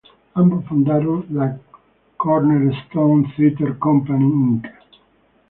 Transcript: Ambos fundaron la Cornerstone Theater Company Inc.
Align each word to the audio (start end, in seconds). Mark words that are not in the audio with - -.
Ambos 0.33 0.65
fundaron 0.65 1.27
la 1.29 1.59
Cornerstone 2.17 3.31
Theater 3.37 3.77
Company 3.77 4.25
Inc. 4.25 4.65